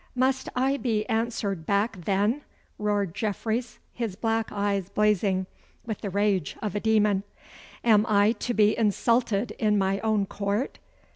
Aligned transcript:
'Must 0.15 0.49
I 0.55 0.77
be 0.77 1.05
answered 1.07 1.67
back, 1.67 2.05
then!' 2.05 2.41
roared 2.79 3.13
Jeffreys, 3.13 3.77
his 3.93 4.15
black 4.15 4.51
eyes 4.51 4.89
blazing 4.89 5.45
with 5.85 6.01
the 6.01 6.09
rage 6.09 6.57
of 6.59 6.73
a 6.73 6.79
demon. 6.79 7.21
'Am 7.83 8.07
I 8.09 8.31
to 8.31 8.55
be 8.55 8.75
insulted 8.75 9.51
in 9.59 9.77
my 9.77 9.99
own 9.99 10.25
court? 10.25 10.79